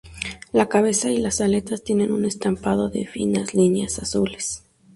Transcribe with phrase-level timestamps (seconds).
[0.51, 4.63] La cabeza y las aletas tienen un estampado de finas líneas azules.